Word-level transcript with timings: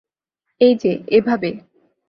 এই 0.61 0.73
যে, 0.75 0.91
এভাবে। 1.07 1.49